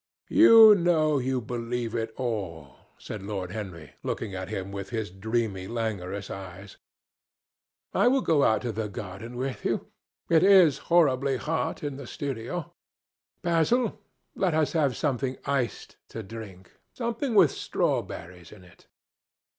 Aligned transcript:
"You 0.31 0.73
know 0.73 1.19
you 1.19 1.41
believe 1.41 1.93
it 1.93 2.11
all," 2.17 2.87
said 2.97 3.21
Lord 3.21 3.51
Henry, 3.51 3.93
looking 4.01 4.33
at 4.33 4.49
him 4.49 4.71
with 4.71 4.89
his 4.89 5.11
dreamy 5.11 5.67
languorous 5.67 6.31
eyes. 6.31 6.77
"I 7.93 8.07
will 8.07 8.21
go 8.21 8.41
out 8.43 8.63
to 8.63 8.71
the 8.71 8.89
garden 8.89 9.37
with 9.37 9.63
you. 9.63 9.91
It 10.27 10.41
is 10.41 10.79
horribly 10.89 11.37
hot 11.37 11.83
in 11.83 11.97
the 11.97 12.07
studio. 12.07 12.73
Basil, 13.43 14.01
let 14.33 14.55
us 14.55 14.73
have 14.73 14.97
something 14.97 15.37
iced 15.45 15.97
to 16.09 16.23
drink, 16.23 16.71
something 16.91 17.35
with 17.35 17.51
strawberries 17.51 18.51
in 18.51 18.63
it." 18.63 18.87